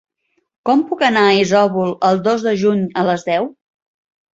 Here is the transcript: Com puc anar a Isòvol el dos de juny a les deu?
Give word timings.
Com 0.69 0.81
puc 0.93 1.03
anar 1.09 1.27
a 1.33 1.37
Isòvol 1.43 1.95
el 2.11 2.25
dos 2.31 2.49
de 2.51 2.59
juny 2.67 2.85
a 3.05 3.09
les 3.13 3.33
deu? 3.33 3.51